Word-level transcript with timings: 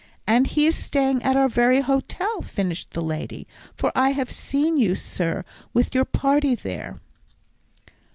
"And 0.25 0.47
he 0.47 0.65
is 0.65 0.75
staying 0.75 1.21
at 1.21 1.35
our 1.35 1.47
very 1.47 1.81
hotel," 1.81 2.41
finished 2.41 2.89
the 2.89 3.03
lady, 3.03 3.45
"for 3.75 3.91
I 3.93 4.13
have 4.13 4.31
seen 4.31 4.75
you, 4.75 4.95
sir, 4.95 5.45
with 5.75 5.93
your 5.93 6.05
party 6.05 6.55
there." 6.55 6.99